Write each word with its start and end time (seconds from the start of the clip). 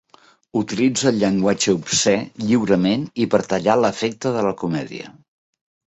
Utilitza 0.61 1.07
el 1.11 1.19
llenguatge 1.23 1.75
obscè 1.75 2.15
lliurement 2.47 3.07
i 3.27 3.31
per 3.35 3.45
tallar 3.53 3.79
l'efecte 3.85 4.37
de 4.39 4.51
la 4.51 4.59
comèdia. 4.65 5.19